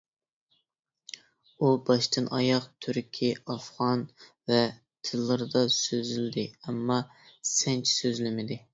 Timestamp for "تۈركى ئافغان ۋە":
2.87-4.61